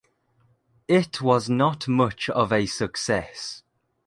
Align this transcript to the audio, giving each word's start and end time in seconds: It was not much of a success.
It 0.87 1.21
was 1.21 1.47
not 1.47 1.87
much 1.87 2.27
of 2.31 2.51
a 2.51 2.65
success. 2.65 3.61